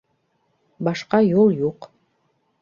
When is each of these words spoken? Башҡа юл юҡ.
Башҡа 0.87 1.19
юл 1.27 1.53
юҡ. 1.61 1.89